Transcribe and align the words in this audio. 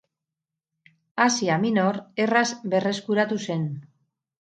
Asia 1.27 1.59
Minor 1.67 2.01
erraz 2.27 2.47
berreskuratu 2.75 3.43
zen. 3.49 3.73